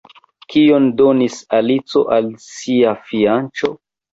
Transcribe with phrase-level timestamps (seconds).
[0.53, 3.75] Kion donis Alico al sia fianĉo?